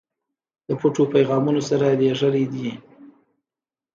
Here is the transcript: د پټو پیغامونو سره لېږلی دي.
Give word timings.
د 0.67 0.69
پټو 0.79 1.03
پیغامونو 1.13 1.61
سره 1.69 1.85
لېږلی 1.99 2.45
دي. 2.53 2.69